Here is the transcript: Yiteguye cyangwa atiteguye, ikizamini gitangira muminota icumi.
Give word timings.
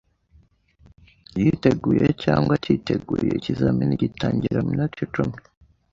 Yiteguye 1.41 2.05
cyangwa 2.23 2.51
atiteguye, 2.57 3.29
ikizamini 3.39 4.01
gitangira 4.03 4.57
muminota 4.65 4.99
icumi. 5.05 5.35